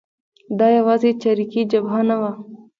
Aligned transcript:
دا 0.59 0.67
یوازې 0.77 1.09
چریکي 1.21 1.61
جبهه 1.71 2.01
نه 2.09 2.15
وه. 2.21 2.31